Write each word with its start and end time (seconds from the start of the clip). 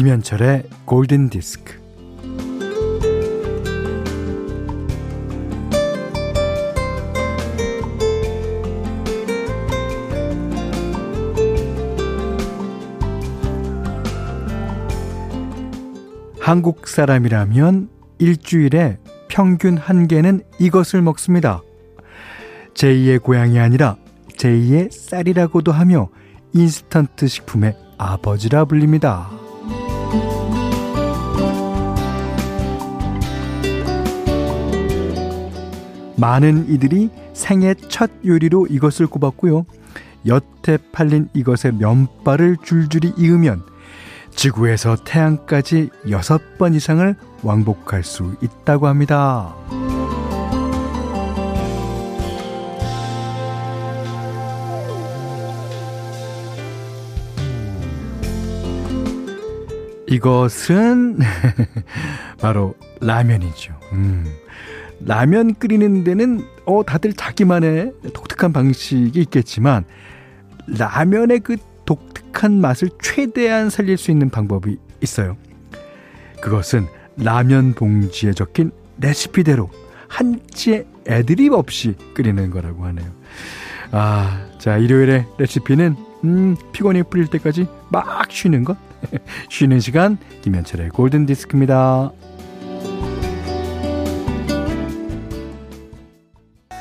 김현철의 0.00 0.62
골든 0.86 1.28
디스크. 1.28 1.79
한국 16.50 16.88
사람이라면 16.88 17.88
일주일에 18.18 18.98
평균 19.28 19.78
한 19.78 20.08
개는 20.08 20.42
이것을 20.58 21.00
먹습니다. 21.00 21.62
제2의 22.74 23.22
고향이 23.22 23.60
아니라 23.60 23.94
제2의 24.36 24.90
쌀이라고도 24.90 25.70
하며 25.70 26.08
인스턴트 26.52 27.28
식품의 27.28 27.76
아버지라 27.98 28.64
불립니다. 28.64 29.30
많은 36.16 36.68
이들이 36.68 37.10
생애 37.32 37.74
첫 37.74 38.10
요리로 38.26 38.66
이것을 38.66 39.06
꼽았고요. 39.06 39.66
여태 40.26 40.78
팔린 40.90 41.28
이것의 41.32 41.74
면발을 41.78 42.56
줄줄이 42.64 43.12
이으면 43.16 43.69
지구에서 44.30 44.96
태양까지 45.04 45.90
여섯 46.10 46.58
번 46.58 46.74
이상을 46.74 47.14
왕복할 47.42 48.02
수 48.02 48.36
있다고 48.40 48.86
합니다. 48.86 49.54
이것은 60.08 61.18
바로 62.40 62.74
라면이죠. 63.00 63.78
음. 63.92 64.26
라면 65.02 65.54
끓이는 65.54 66.04
데는 66.04 66.44
어 66.66 66.82
다들 66.84 67.14
자기만의 67.14 67.92
독특한 68.12 68.52
방식이 68.52 69.18
있겠지만 69.20 69.84
라면의 70.66 71.40
그 71.40 71.56
독특한 72.30 72.60
맛을 72.60 72.88
최대한 73.02 73.70
살릴 73.70 73.96
수 73.96 74.10
있는 74.10 74.30
방법이 74.30 74.78
있어요. 75.00 75.36
그것은 76.40 76.86
라면 77.16 77.74
봉지에 77.74 78.32
적힌 78.32 78.72
레시피대로 79.00 79.70
한치의 80.08 80.86
애드립 81.06 81.52
없이 81.52 81.94
끓이는 82.14 82.50
거라고 82.50 82.84
하네요. 82.86 83.06
아, 83.92 84.46
자, 84.58 84.76
일요일에 84.78 85.26
레시피는 85.38 85.96
음, 86.24 86.56
피곤이 86.72 87.04
풀릴 87.04 87.28
때까지 87.28 87.66
막 87.90 88.30
쉬는 88.30 88.64
것. 88.64 88.76
쉬는 89.48 89.80
시간 89.80 90.18
김현철의 90.42 90.90
골든 90.90 91.26
디스크입니다. 91.26 92.12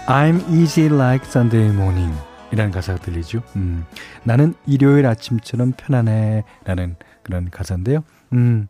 I'm 0.07 0.41
easy 0.49 0.87
like 0.87 1.23
Sunday 1.29 1.69
morning 1.69 2.28
이라는 2.51 2.71
가사가 2.71 2.99
들리죠. 2.99 3.43
음, 3.55 3.85
나는 4.23 4.53
일요일 4.65 5.05
아침처럼 5.05 5.73
편안해 5.77 6.43
라는 6.65 6.95
그런 7.23 7.49
가사인데요. 7.49 8.03
음, 8.33 8.67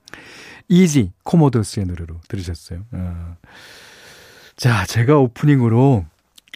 easy 0.68 1.12
코모도스의 1.24 1.86
노래로 1.86 2.16
들으셨어요. 2.28 2.86
어. 2.92 3.36
자, 4.56 4.86
제가 4.86 5.18
오프닝으로 5.18 6.06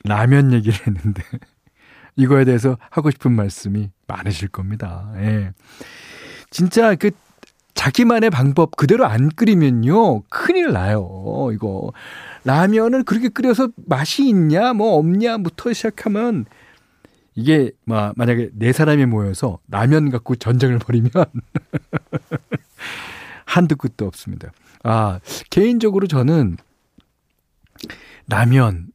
라면 0.03 0.53
얘기를 0.53 0.77
했는데 0.85 1.23
이거에 2.15 2.45
대해서 2.45 2.77
하고 2.89 3.09
싶은 3.09 3.31
말씀이 3.31 3.89
많으실 4.07 4.49
겁니다. 4.49 5.11
예. 5.17 5.51
진짜 6.49 6.93
그 6.95 7.11
자기만의 7.73 8.29
방법 8.29 8.75
그대로 8.75 9.05
안 9.05 9.29
끓이면요 9.29 10.21
큰일 10.23 10.73
나요. 10.73 11.49
이거 11.53 11.91
라면을 12.43 13.03
그렇게 13.03 13.29
끓여서 13.29 13.69
맛이 13.87 14.27
있냐 14.27 14.73
뭐 14.73 14.95
없냐부터 14.97 15.73
시작하면 15.73 16.45
이게 17.35 17.71
막 17.85 18.13
만약에 18.15 18.51
네 18.53 18.71
사람이 18.71 19.05
모여서 19.05 19.59
라면 19.67 20.09
갖고 20.09 20.35
전쟁을 20.35 20.79
벌이면 20.79 21.11
한두 23.45 23.75
끝도 23.75 24.05
없습니다. 24.05 24.51
아 24.83 25.19
개인적으로 25.49 26.07
저는 26.07 26.57
라면 28.27 28.91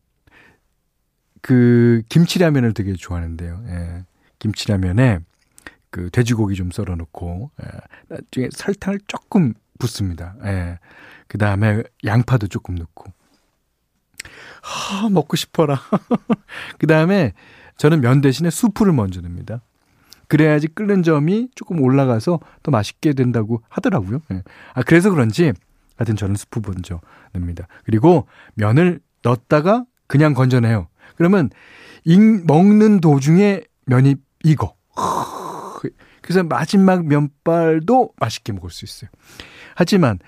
그 1.41 2.03
김치라면을 2.09 2.75
되게 2.75 2.95
좋아하는데요. 2.95 3.65
예. 3.69 4.05
김치라면에 4.39 5.21
그 5.91 6.11
돼지고기 6.11 6.55
좀 6.55 6.71
썰어 6.71 6.97
놓고 6.97 7.51
예. 7.63 7.67
나중에 8.09 8.49
설탕을 8.53 9.01
조금 9.07 9.55
붓습니다. 9.79 10.35
예. 10.45 10.79
그 11.27 11.39
다음에 11.39 11.83
양파도 12.05 12.49
조금 12.49 12.75
넣고 12.75 13.13
하, 14.63 15.09
먹고 15.09 15.37
싶어라. 15.37 15.81
그 16.79 16.87
다음에 16.87 17.33
저는 17.79 18.03
면 18.03 18.21
대신에 18.21 18.51
수프를 18.51 18.93
먼저 18.93 19.21
넣습니다. 19.23 19.63
그래야지 20.27 20.69
끓는 20.69 21.03
점이 21.03 21.49
조금 21.55 21.81
올라가서 21.81 22.39
더 22.63 22.71
맛있게 22.71 23.15
된다고 23.15 23.63
하더라고요. 23.71 24.21
네. 24.29 24.43
아, 24.75 24.83
그래서 24.83 25.11
그런지 25.11 25.53
하여튼 25.97 26.17
저는 26.17 26.37
수프 26.37 26.61
먼저 26.67 27.01
넣습니다. 27.33 27.67
그리고 27.85 28.27
면을 28.55 29.01
넣었다가 29.23 29.85
그냥 30.07 30.35
건져내요. 30.35 30.89
그러면 31.17 31.51
익, 32.05 32.21
먹는 32.47 33.01
도중에 33.01 33.63
면이 33.87 34.17
익어. 34.45 34.75
그래서 36.21 36.43
마지막 36.43 37.07
면발도 37.07 38.13
맛있게 38.21 38.53
먹을 38.53 38.71
수 38.71 38.85
있어요. 38.85 39.11
하지만 39.75 40.19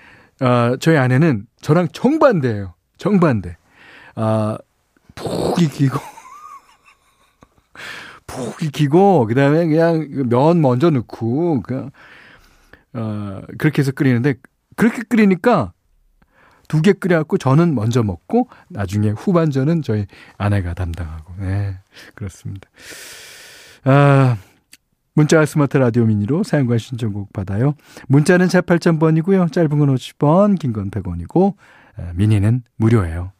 어, 0.41 0.75
저희 0.79 0.97
아내는 0.97 1.45
저랑 1.61 1.89
정반대예요. 1.89 2.73
정반대. 2.97 3.57
아, 4.15 4.57
푹 5.13 5.61
익히고, 5.61 5.99
푹 8.31 8.63
익히고, 8.63 9.27
그 9.27 9.35
다음에 9.35 9.65
그냥 9.67 10.07
면 10.29 10.61
먼저 10.61 10.89
넣고, 10.89 11.61
그냥, 11.61 11.91
어, 12.93 13.41
그렇게 13.57 13.81
해서 13.81 13.91
끓이는데, 13.91 14.35
그렇게 14.75 15.01
끓이니까 15.03 15.73
두 16.67 16.81
개 16.81 16.93
끓여갖고 16.93 17.37
저는 17.37 17.75
먼저 17.75 18.01
먹고, 18.03 18.47
나중에 18.69 19.09
후반전은 19.09 19.81
저희 19.81 20.05
아내가 20.37 20.73
담당하고, 20.73 21.33
네, 21.39 21.77
그렇습니다. 22.15 22.69
아, 23.83 24.37
문자 25.13 25.45
스마트 25.45 25.75
라디오 25.77 26.05
미니로 26.05 26.43
사용과 26.43 26.77
신청곡 26.77 27.33
받아요. 27.33 27.73
문자는 28.07 28.47
샵 28.47 28.61
8000번이고요. 28.61 29.51
짧은 29.51 29.69
건 29.77 29.93
50원, 29.93 30.57
긴 30.57 30.71
건 30.71 30.89
100원이고, 30.89 31.55
미니는 32.15 32.63
무료예요. 32.77 33.33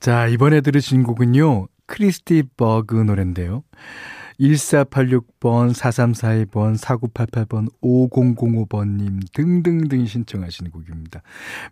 자, 0.00 0.26
이번에 0.26 0.60
들으신 0.60 1.02
곡은요. 1.02 1.66
크리스 1.88 2.33
디 2.33 2.44
버그 2.56 2.94
노래인데요. 2.94 3.64
1486번, 4.38 5.74
4342번, 5.74 6.78
4988번, 6.78 7.68
5005번님 7.82 9.20
등등등 9.32 10.06
신청하시는 10.06 10.70
곡입니다. 10.70 11.22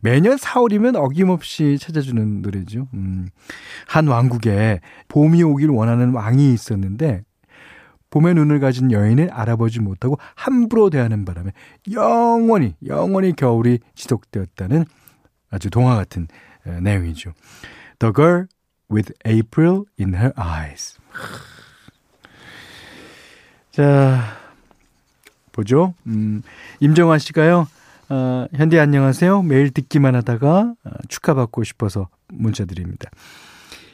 매년 0.01 0.37
4월이면 0.37 0.97
어김없이 0.97 1.79
찾아주는 1.81 2.43
노래죠. 2.43 2.89
음, 2.95 3.29
한 3.87 4.09
왕국에 4.09 4.81
봄이 5.07 5.45
오길 5.45 5.71
원하는 5.71 6.11
왕이 6.11 6.53
있었는데, 6.53 7.23
봄의 8.11 8.35
눈을 8.35 8.61
가진 8.61 8.91
여인을 8.91 9.31
알아보지 9.31 9.81
못하고 9.81 10.19
함부로 10.35 10.91
대하는 10.91 11.25
바람에 11.25 11.53
영원히, 11.93 12.75
영원히 12.85 13.35
겨울이 13.35 13.79
지속되었다는 13.95 14.87
아주 15.51 15.71
동화 15.71 15.97
같은 15.97 16.27
내용이죠. 16.83 17.33
The 17.99 18.13
Girl 18.15 18.47
with 18.91 19.13
April 19.25 19.85
in 19.99 20.15
Her 20.15 20.33
Eyes. 20.37 20.99
자, 23.73 24.39
보죠. 25.53 25.95
음, 26.07 26.43
임정환 26.81 27.19
씨가요. 27.19 27.69
어, 28.09 28.47
현대 28.55 28.79
안녕하세요. 28.79 29.43
매일 29.43 29.71
듣기만 29.71 30.15
하다가 30.15 30.75
어, 30.85 30.91
축하받고 31.09 31.65
싶어서 31.65 32.09
문자 32.29 32.65
드립니다. 32.65 33.11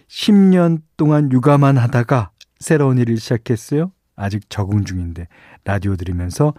10년 0.08 0.82
동안 0.96 1.32
육아만 1.32 1.78
하다가 1.78 2.30
새로운 2.58 2.98
일을 2.98 3.16
시작했어요. 3.16 3.90
아직 4.14 4.48
적응 4.50 4.84
중인데 4.84 5.26
라디오 5.64 5.96
들으면서 5.96 6.52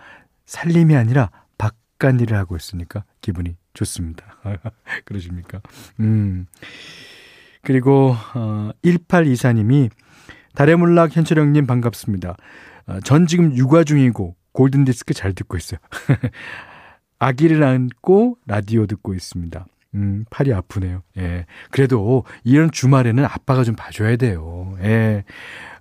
살림이 0.45 0.95
아니라 0.95 1.29
바깥 1.57 2.19
일을 2.19 2.35
하고 2.35 2.55
있으니까 2.55 3.03
기분이 3.21 3.55
좋습니다. 3.73 4.25
그러십니까? 5.05 5.61
음. 5.99 6.47
그리고 7.63 8.15
어 8.35 8.71
1824님이 8.83 9.89
달의 10.55 10.75
문락 10.75 11.15
현철형님 11.15 11.65
반갑습니다. 11.65 12.35
어, 12.85 12.99
전 13.03 13.25
지금 13.25 13.55
육아 13.55 13.83
중이고 13.83 14.35
골든디스크 14.51 15.13
잘 15.13 15.33
듣고 15.33 15.57
있어요. 15.57 15.79
아기를 17.19 17.63
안고 17.63 18.37
라디오 18.45 18.85
듣고 18.85 19.13
있습니다. 19.13 19.65
음, 19.95 20.25
팔이 20.29 20.53
아프네요. 20.53 21.03
예. 21.17 21.45
그래도 21.71 22.23
이런 22.43 22.71
주말에는 22.71 23.23
아빠가 23.25 23.63
좀 23.63 23.75
봐줘야 23.75 24.15
돼요. 24.17 24.75
예. 24.81 25.23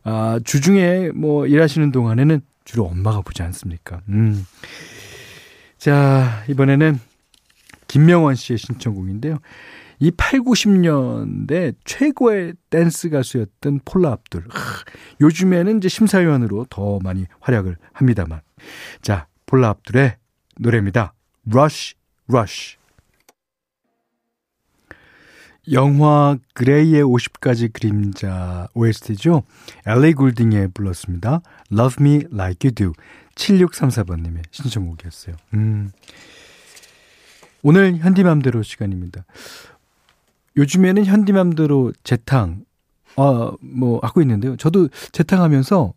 아, 0.04 0.38
주중에 0.44 1.10
뭐 1.14 1.46
일하시는 1.46 1.90
동안에는 1.92 2.40
주로 2.64 2.84
엄마가 2.86 3.22
보지 3.22 3.42
않습니까? 3.42 4.00
음. 4.08 4.46
자, 5.78 6.44
이번에는 6.48 7.00
김명원 7.88 8.34
씨의 8.34 8.58
신청곡인데요. 8.58 9.38
이 10.02 10.10
8, 10.10 10.40
90년대 10.40 11.76
최고의 11.84 12.54
댄스 12.70 13.08
가수였던 13.08 13.82
폴라 13.84 14.10
압둘. 14.10 14.44
하, 14.48 14.82
요즘에는 15.20 15.78
이제 15.78 15.88
심사위원으로 15.88 16.66
더 16.68 16.98
많이 17.04 17.26
활약을 17.38 17.76
합니다만. 17.92 18.40
자, 19.00 19.28
폴라 19.46 19.68
압둘의 19.68 20.16
노래입니다. 20.58 21.14
Rush, 21.48 21.94
Rush. 22.28 22.78
영화 25.70 26.36
그레이의 26.54 27.04
50가지 27.04 27.72
그림자 27.72 28.66
OST죠. 28.74 29.44
엘리 29.86 30.14
굴딩에 30.14 30.66
불렀습니다. 30.74 31.42
Love 31.70 32.04
Me 32.04 32.24
Like 32.32 32.68
You 32.68 32.74
Do. 32.74 32.92
7634번님의 33.36 34.42
신청곡이었어요. 34.50 35.36
음. 35.54 35.92
오늘 37.62 37.96
현디맘대로 37.98 38.64
시간입니다. 38.64 39.24
요즘에는 40.56 41.04
현디맘대로 41.04 41.92
재탕, 42.04 42.64
어, 43.16 43.52
뭐, 43.60 44.00
하고 44.02 44.20
있는데요. 44.22 44.56
저도 44.56 44.88
재탕하면서 45.12 45.92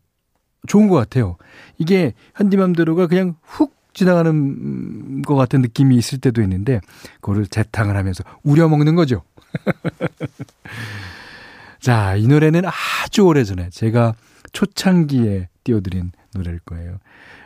좋은 0.67 0.87
것 0.87 0.95
같아요. 0.95 1.37
이게 1.77 2.13
현디맘대로가 2.35 3.07
그냥 3.07 3.35
훅 3.43 3.75
지나가는 3.93 5.21
것 5.21 5.35
같은 5.35 5.61
느낌이 5.61 5.95
있을 5.95 6.19
때도 6.19 6.41
있는데, 6.41 6.81
그거를 7.21 7.47
재탕을 7.47 7.95
하면서 7.95 8.23
우려 8.43 8.67
먹는 8.67 8.95
거죠. 8.95 9.23
자, 11.79 12.15
이 12.15 12.27
노래는 12.27 12.63
아주 12.65 13.21
오래 13.21 13.43
전에 13.43 13.69
제가 13.69 14.15
초창기에 14.51 15.49
띄워드린 15.63 16.11
노래일 16.33 16.59
거예요. 16.59 16.97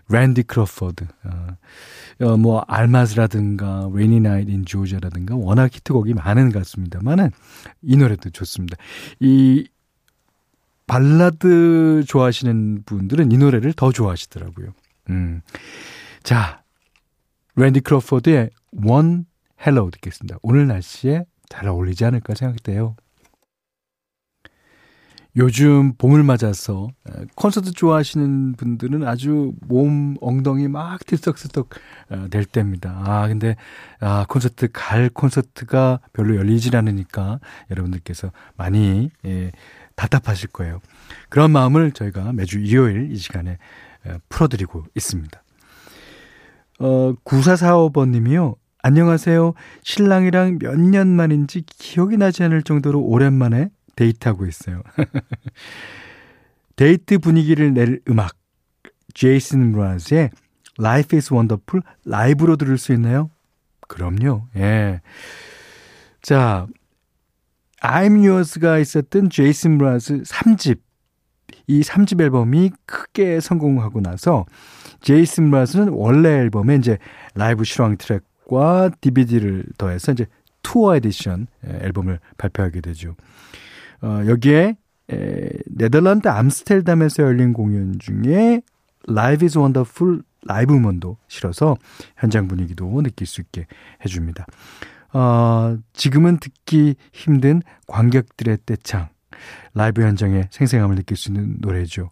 랜디 0.09 0.43
크로포드. 0.43 1.05
어, 1.25 1.47
어, 2.21 2.37
뭐, 2.37 2.59
알마즈라든가, 2.67 3.89
Rainy 3.93 4.19
Night 4.19 4.51
in 4.51 4.65
Georgia라든가, 4.65 5.35
워낙 5.35 5.73
히트곡이 5.73 6.13
많은 6.15 6.51
가수입니다만은, 6.51 7.31
이 7.83 7.97
노래도 7.97 8.29
좋습니다. 8.29 8.75
이, 9.19 9.67
발라드 10.87 12.03
좋아하시는 12.07 12.83
분들은 12.83 13.31
이 13.31 13.37
노래를 13.37 13.73
더 13.73 13.91
좋아하시더라고요. 13.91 14.73
음. 15.11 15.41
자, 16.23 16.63
랜디 17.55 17.81
크로포드의 17.81 18.49
One 18.83 19.25
Hello 19.61 19.91
듣겠습니다. 19.91 20.37
오늘 20.41 20.67
날씨에 20.67 21.25
잘 21.47 21.67
어울리지 21.67 22.05
않을까 22.05 22.33
생각돼요. 22.33 22.95
요즘 25.39 25.93
봄을 25.97 26.21
맞아서 26.23 26.89
콘서트 27.35 27.71
좋아하시는 27.71 28.55
분들은 28.57 29.07
아주 29.07 29.53
몸 29.61 30.17
엉덩이 30.19 30.67
막 30.67 30.99
들썩들썩 31.05 31.69
어, 32.09 32.27
될 32.29 32.43
때입니다. 32.43 33.01
아 33.05 33.25
근데 33.29 33.55
아 34.01 34.25
콘서트 34.27 34.67
갈 34.73 35.09
콘서트가 35.09 36.01
별로 36.11 36.35
열리질 36.35 36.75
않으니까 36.75 37.39
여러분들께서 37.71 38.33
많이 38.57 39.11
예, 39.25 39.53
답답하실 39.95 40.49
거예요. 40.49 40.81
그런 41.29 41.51
마음을 41.51 41.93
저희가 41.93 42.33
매주 42.33 42.59
일요일 42.59 43.09
이 43.11 43.15
시간에 43.15 43.57
풀어드리고 44.27 44.83
있습니다. 44.93 45.41
어 46.79 47.13
9445번님이요. 47.23 48.55
안녕하세요. 48.81 49.53
신랑이랑 49.83 50.59
몇 50.59 50.75
년 50.77 51.07
만인지 51.07 51.63
기억이 51.67 52.17
나지 52.17 52.43
않을 52.43 52.63
정도로 52.63 53.01
오랜만에 53.01 53.69
데이트하고 53.99 54.45
있어요. 54.45 54.81
데이트 56.77 57.17
분위기를 57.19 57.73
낼 57.73 57.99
음악. 58.07 58.35
제이슨 59.13 59.73
므라즈의 59.73 60.29
Life 60.79 61.17
is 61.17 61.33
Wonderful 61.33 61.83
라이브로 62.05 62.55
들을 62.55 62.77
수 62.77 62.93
있나요? 62.93 63.29
그럼요. 63.87 64.47
예. 64.55 65.01
자, 66.21 66.67
I'm 67.81 68.25
Yours가 68.25 68.77
있었던 68.77 69.29
제이슨 69.29 69.77
므라즈 69.77 70.21
3집. 70.21 70.79
이 71.67 71.81
3집 71.81 72.21
앨범이 72.21 72.71
크게 72.85 73.39
성공하고 73.41 74.01
나서 74.01 74.45
제이슨 75.01 75.51
므라즈는 75.51 75.89
원래 75.89 76.29
앨범에 76.29 76.75
이제 76.75 76.97
라이브 77.35 77.63
실황 77.63 77.97
트랙과 77.97 78.91
DVD를 79.01 79.65
더해서 79.77 80.13
이제 80.13 80.25
투어 80.61 80.95
에디션 80.95 81.47
앨범을 81.65 82.19
발표하게 82.37 82.81
되죠. 82.81 83.15
어, 84.01 84.21
여기에 84.27 84.77
에, 85.11 85.49
네덜란드 85.65 86.27
암스텔담에서 86.27 87.23
열린 87.23 87.53
공연 87.53 87.97
중에 87.99 88.61
Life 89.09 89.45
is 89.45 89.57
Wonderful 89.57 90.21
라이브 90.45 90.73
음원도 90.73 91.17
실어서 91.27 91.77
현장 92.17 92.47
분위기도 92.47 93.01
느낄 93.01 93.27
수 93.27 93.41
있게 93.41 93.65
해줍니다. 94.05 94.45
어, 95.13 95.77
지금은 95.93 96.37
듣기 96.37 96.95
힘든 97.11 97.61
관객들의 97.87 98.59
떼창, 98.65 99.09
라이브 99.73 100.01
현장의 100.01 100.49
생생함을 100.51 100.95
느낄 100.95 101.17
수 101.17 101.29
있는 101.29 101.57
노래죠. 101.59 102.11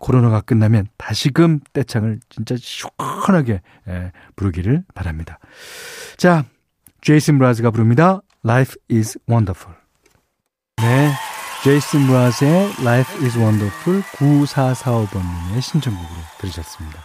코로나가 0.00 0.40
끝나면 0.40 0.88
다시금 0.96 1.60
떼창을 1.72 2.20
진짜 2.28 2.56
시원하게 2.58 3.60
에, 3.88 4.12
부르기를 4.36 4.84
바랍니다. 4.94 5.38
자, 6.16 6.44
제이슨 7.00 7.38
브라즈가 7.38 7.70
부릅니다. 7.70 8.20
Life 8.44 8.74
is 8.90 9.18
Wonderful. 9.28 9.83
네. 10.76 11.10
제이슨 11.62 12.06
브라즈의 12.06 12.72
Life 12.80 13.24
is 13.24 13.38
Wonderful 13.38 14.02
9445번님의 14.02 15.60
신청곡으로 15.62 16.20
들으셨습니다. 16.38 17.00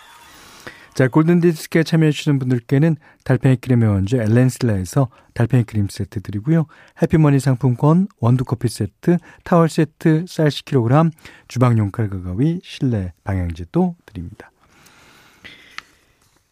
자, 0.95 1.07
골든디스크에 1.07 1.83
참여해주시는 1.83 2.39
분들께는 2.39 2.97
달팽이 3.23 3.55
크림의 3.55 3.87
원조 3.87 4.17
엘렌슬라에서 4.17 5.09
달팽이 5.33 5.63
크림 5.63 5.87
세트 5.89 6.21
드리고요. 6.21 6.65
해피머니 7.01 7.39
상품권, 7.39 8.07
원두커피 8.19 8.67
세트, 8.67 9.17
타월 9.45 9.69
세트, 9.69 10.25
쌀 10.27 10.47
10kg, 10.49 11.11
주방용 11.47 11.91
칼과 11.91 12.21
가위, 12.21 12.59
실내 12.63 13.13
방향제도 13.23 13.95
드립니다. 14.05 14.51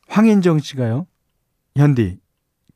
황인정 0.07 0.59
씨가요. 0.59 1.07
현디, 1.75 2.19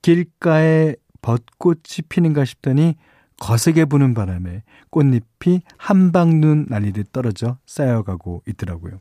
길가에 0.02 0.96
벚꽃이 1.22 2.02
피는가 2.10 2.44
싶더니 2.44 2.98
거세게 3.42 3.86
부는 3.86 4.14
바람에 4.14 4.64
꽃잎이 4.92 5.62
한방눈 5.78 6.68
날리듯 6.70 7.12
떨어져 7.12 7.58
쌓여가고 7.66 8.44
있더라고요. 8.48 9.00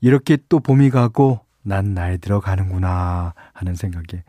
이렇게 0.00 0.38
또 0.48 0.60
봄이 0.60 0.90
가고 0.90 1.40
난 1.62 1.94
나이 1.94 2.18
들어가는구나 2.18 3.34
하는 3.52 3.74
생각에 3.74 4.22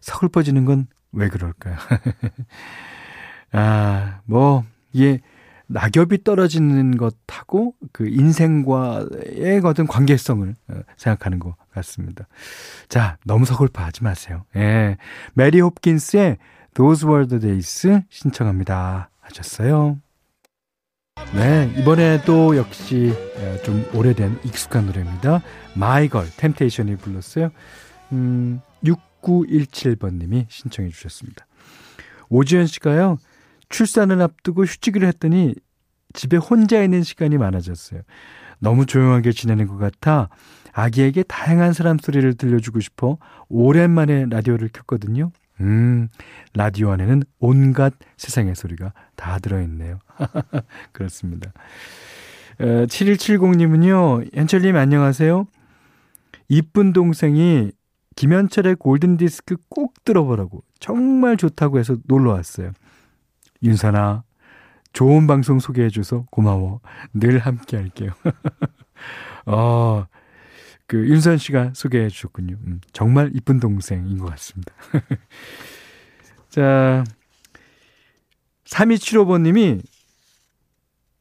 서글퍼지는 0.00 0.64
건 0.64 0.86
왜 1.12 1.28
그럴까요? 1.28 1.76
아, 3.52 4.20
뭐, 4.24 4.64
이게 4.92 5.20
낙엽이 5.66 6.24
떨어지는 6.24 6.96
것하고 6.96 7.74
그 7.92 8.08
인생과의 8.08 9.60
어떤 9.64 9.86
관계성을 9.86 10.54
어, 10.68 10.74
생각하는 10.96 11.38
것 11.38 11.54
같습니다. 11.72 12.26
자, 12.88 13.16
너무 13.24 13.44
서글퍼하지 13.44 14.04
마세요. 14.04 14.44
예. 14.56 14.96
메리 15.34 15.60
홉킨스의 15.60 16.38
Those 16.74 17.06
Were 17.06 17.26
the 17.26 17.40
Days 17.40 18.02
신청합니다. 18.08 19.10
하셨어요. 19.20 19.98
네, 21.34 21.72
이번에도 21.76 22.56
역시 22.56 23.12
좀 23.64 23.84
오래된 23.94 24.40
익숙한 24.44 24.86
노래입니다. 24.86 25.42
Girl, 26.10 26.26
템테이션이 26.36 26.96
불렀어요. 26.96 27.50
음, 28.12 28.60
6917번님이 28.84 30.46
신청해 30.48 30.90
주셨습니다. 30.90 31.46
오지현 32.28 32.66
씨가요, 32.66 33.18
출산을 33.68 34.20
앞두고 34.22 34.64
휴직을 34.64 35.04
했더니 35.04 35.54
집에 36.14 36.36
혼자 36.36 36.82
있는 36.82 37.02
시간이 37.02 37.38
많아졌어요. 37.38 38.02
너무 38.58 38.86
조용하게 38.86 39.32
지내는 39.32 39.66
것 39.66 39.76
같아 39.76 40.28
아기에게 40.72 41.24
다양한 41.24 41.72
사람 41.72 41.98
소리를 41.98 42.32
들려주고 42.34 42.80
싶어 42.80 43.18
오랜만에 43.48 44.26
라디오를 44.30 44.68
켰거든요. 44.68 45.32
음, 45.62 46.08
라디오 46.54 46.90
안에는 46.90 47.22
온갖 47.38 47.94
세상의 48.16 48.54
소리가 48.54 48.92
다 49.16 49.38
들어있네요. 49.38 49.98
그렇습니다. 50.92 51.52
어, 52.58 52.64
7170님은요, 52.64 54.36
현철님 54.36 54.76
안녕하세요. 54.76 55.46
이쁜 56.48 56.92
동생이 56.92 57.70
김현철의 58.16 58.76
골든디스크 58.76 59.56
꼭 59.70 60.04
들어보라고 60.04 60.62
정말 60.78 61.36
좋다고 61.36 61.78
해서 61.78 61.96
놀러 62.06 62.32
왔어요. 62.32 62.72
윤선아, 63.62 64.24
좋은 64.92 65.26
방송 65.26 65.60
소개해줘서 65.60 66.26
고마워. 66.30 66.80
늘 67.14 67.38
함께 67.38 67.76
할게요. 67.76 68.10
어, 69.46 70.04
그 70.86 71.08
윤선 71.08 71.38
씨가 71.38 71.72
소개해 71.74 72.08
주셨군요. 72.08 72.56
음, 72.66 72.80
정말 72.92 73.30
이쁜 73.34 73.60
동생인 73.60 74.18
것 74.18 74.26
같습니다. 74.30 74.72
자, 76.50 77.04
3275번님이 78.66 79.80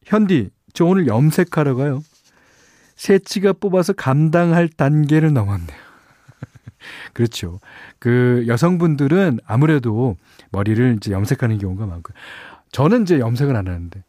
현디, 0.03 0.49
저 0.73 0.85
오늘 0.85 1.07
염색하러 1.07 1.75
가요. 1.75 2.03
새치가 2.95 3.53
뽑아서 3.53 3.93
감당할 3.93 4.67
단계를 4.67 5.33
넘었네요. 5.33 5.77
그렇죠. 7.13 7.59
그 7.99 8.43
여성분들은 8.47 9.39
아무래도 9.45 10.17
머리를 10.51 10.97
이제 10.97 11.11
염색하는 11.11 11.57
경우가 11.57 11.85
많고 11.85 12.13
저는 12.71 13.03
이제 13.03 13.19
염색을 13.19 13.55
안 13.55 13.67
하는데 13.67 14.03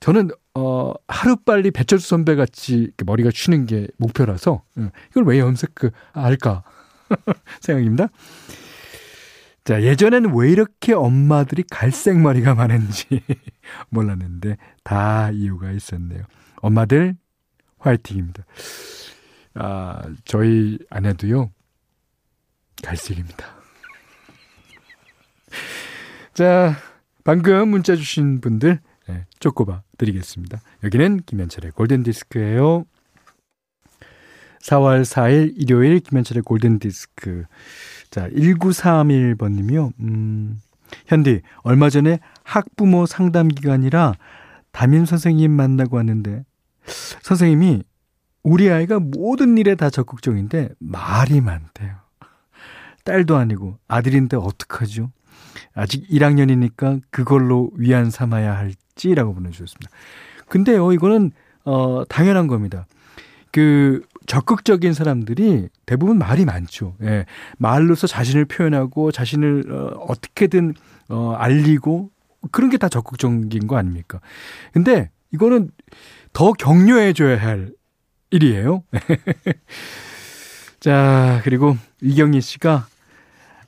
저는 0.00 0.30
어 0.54 0.92
하루 1.08 1.36
빨리 1.36 1.70
배철수 1.70 2.08
선배 2.08 2.34
같이 2.34 2.90
머리가 3.04 3.30
쉬는 3.32 3.66
게 3.66 3.86
목표라서 3.98 4.62
이걸 5.10 5.24
왜 5.26 5.38
염색 5.38 5.74
그 5.74 5.90
생각입니다. 7.60 8.08
자 9.64 9.82
예전에는 9.82 10.34
왜 10.36 10.50
이렇게 10.50 10.92
엄마들이 10.92 11.64
갈색 11.68 12.18
머리가 12.18 12.54
많은지 12.54 13.22
몰랐는데 13.90 14.56
다 14.84 15.30
이유가 15.32 15.72
있었네요. 15.72 16.22
엄마들 16.56 17.16
화이팅입니다. 17.78 18.44
아 19.54 20.02
저희 20.24 20.78
아내도요 20.90 21.50
갈색입니다. 22.82 23.44
자 26.34 26.76
방금 27.24 27.68
문자 27.68 27.96
주신 27.96 28.40
분들 28.40 28.80
네, 29.08 29.24
쪼꼬바 29.38 29.82
드리겠습니다. 29.98 30.60
여기는 30.84 31.20
김현철의 31.26 31.72
골든디스크예요. 31.72 32.84
4월 34.60 35.02
4일 35.02 35.52
일요일 35.56 36.00
김현철의 36.00 36.42
골든디스크. 36.42 37.44
자, 38.10 38.28
1931번님이요. 38.30 39.92
음, 40.00 40.58
현디, 41.06 41.42
얼마 41.62 41.88
전에 41.88 42.18
학부모 42.42 43.06
상담 43.06 43.48
기간이라 43.48 44.14
담임 44.72 45.04
선생님 45.04 45.52
만나고 45.52 45.96
왔는데, 45.96 46.44
선생님이 47.22 47.84
우리 48.42 48.70
아이가 48.70 48.98
모든 49.00 49.58
일에 49.58 49.74
다 49.74 49.90
적극적인데 49.90 50.70
말이 50.78 51.40
많대요. 51.40 51.96
딸도 53.04 53.36
아니고 53.36 53.78
아들인데 53.88 54.36
어떡하죠? 54.36 55.10
아직 55.74 56.08
1학년이니까 56.08 57.02
그걸로 57.10 57.70
위안 57.74 58.10
삼아야 58.10 58.56
할지 58.56 58.85
라고 59.14 59.34
보내주셨습니다. 59.34 59.90
근데요, 60.48 60.92
이거는, 60.92 61.32
어, 61.64 62.02
당연한 62.08 62.46
겁니다. 62.46 62.86
그, 63.52 64.02
적극적인 64.26 64.92
사람들이 64.92 65.68
대부분 65.86 66.18
말이 66.18 66.44
많죠. 66.44 66.96
예. 67.02 67.26
말로서 67.58 68.06
자신을 68.06 68.44
표현하고 68.46 69.12
자신을, 69.12 69.70
어, 69.72 69.86
어떻게든, 70.08 70.74
어, 71.08 71.34
알리고 71.38 72.10
그런 72.52 72.70
게 72.70 72.76
다 72.76 72.88
적극적인 72.88 73.66
거 73.66 73.76
아닙니까? 73.76 74.20
근데 74.72 75.10
이거는 75.32 75.70
더 76.32 76.52
격려해줘야 76.52 77.40
할 77.40 77.72
일이에요. 78.30 78.82
자, 80.80 81.40
그리고 81.44 81.76
이경희 82.02 82.40
씨가 82.40 82.86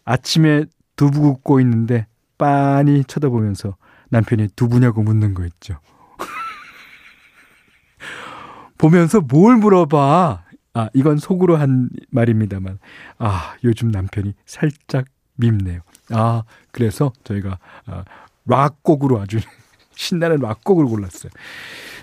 아침에 0.05 0.65
두부 0.97 1.21
굽고 1.21 1.61
있는데 1.61 2.07
빤히 2.37 3.05
쳐다보면서 3.05 3.77
남편이 4.11 4.49
두부냐고 4.57 5.03
묻는 5.03 5.35
거 5.35 5.45
있죠. 5.47 5.81
보면서 8.79 9.21
뭘 9.21 9.57
물어봐. 9.57 10.45
아, 10.75 10.89
이건 10.95 11.19
속으로 11.19 11.57
한 11.57 11.91
말입니다만. 12.11 12.79
아, 13.19 13.57
요즘 13.65 13.91
남편이 13.91 14.35
살짝 14.47 15.07
밉네요. 15.35 15.81
아, 16.11 16.43
그래서 16.71 17.13
저희가 17.25 17.59
아, 17.87 18.05
락곡으로 18.47 19.21
아주 19.21 19.39
신나는 19.95 20.39
락곡을 20.39 20.87
골랐어요. 20.87 21.31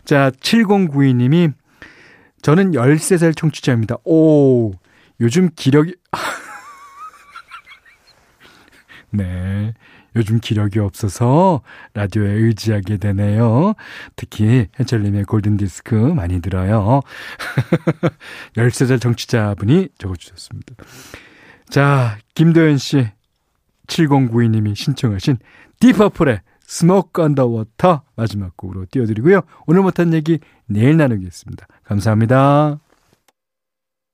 자, 0.03 0.31
7092님이 0.31 1.53
저는 2.41 2.71
13살 2.71 3.35
청취자입니다. 3.35 3.97
오, 4.03 4.73
요즘 5.19 5.49
기력이 5.55 5.95
네. 9.11 9.73
요즘 10.15 10.39
기력이 10.39 10.79
없어서 10.79 11.61
라디오에 11.93 12.31
의지하게 12.31 12.97
되네요. 12.97 13.73
특히 14.15 14.67
현철님의 14.73 15.25
골든디스크 15.25 15.95
많이 15.95 16.41
들어요. 16.41 17.01
13살 18.55 19.01
청취자분이 19.01 19.89
적어주셨습니다. 19.97 20.75
자, 21.69 22.17
김도현 22.35 22.77
씨, 22.77 23.07
7092님이 23.87 24.75
신청하신 24.75 25.37
딥 25.79 25.95
퍼플의 25.95 26.41
Smoke 26.61 27.21
on 27.21 27.31
the 27.31 27.45
Water 27.45 28.01
마지막 28.15 28.57
곡으로 28.57 28.85
띄워드리고요. 28.89 29.41
오늘 29.67 29.81
못한 29.81 30.13
얘기 30.13 30.39
내일 30.65 30.97
나누겠습니다. 30.97 31.67
감사합니다. 31.83 32.79